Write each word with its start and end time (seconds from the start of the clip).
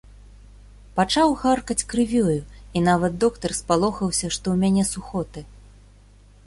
Пачаў 0.99 1.33
харкаць 1.41 1.87
крывёю, 1.91 2.39
і 2.79 2.83
нават 2.89 3.13
доктар 3.25 3.51
спалохаўся, 3.61 4.27
што 4.39 4.43
ў 4.43 4.55
мяне 4.65 4.83
сухоты. 4.95 5.39